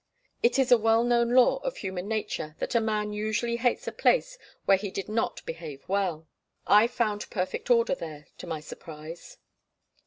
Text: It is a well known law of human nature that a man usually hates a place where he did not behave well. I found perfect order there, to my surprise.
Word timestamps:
It 0.41 0.57
is 0.57 0.71
a 0.71 0.79
well 0.79 1.03
known 1.03 1.29
law 1.35 1.57
of 1.57 1.77
human 1.77 2.07
nature 2.07 2.55
that 2.57 2.73
a 2.73 2.81
man 2.81 3.13
usually 3.13 3.57
hates 3.57 3.87
a 3.87 3.91
place 3.91 4.39
where 4.65 4.75
he 4.77 4.89
did 4.89 5.07
not 5.07 5.45
behave 5.45 5.87
well. 5.87 6.27
I 6.65 6.87
found 6.87 7.29
perfect 7.29 7.69
order 7.69 7.93
there, 7.93 8.25
to 8.39 8.47
my 8.47 8.61
surprise. 8.61 9.37